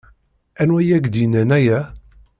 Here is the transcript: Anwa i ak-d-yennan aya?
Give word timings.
Anwa 0.61 0.79
i 0.81 0.93
ak-d-yennan 0.97 1.49
aya? 1.57 1.79